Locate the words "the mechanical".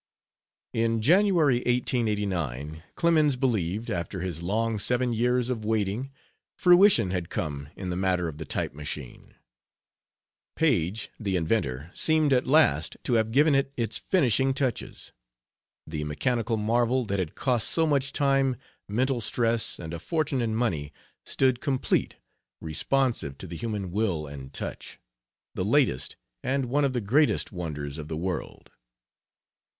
15.85-16.57